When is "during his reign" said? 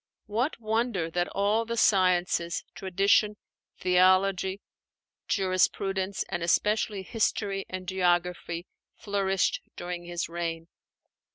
9.75-10.69